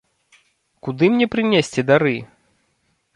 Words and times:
Куды 0.87 1.05
мне 1.17 1.27
прынесці 1.35 1.83
дары? 1.91 2.15